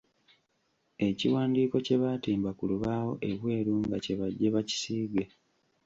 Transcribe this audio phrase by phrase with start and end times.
[1.07, 5.23] Ekiwandiiko kye baatimba ku lubaawo ebweru nga kyebajje bakisiige.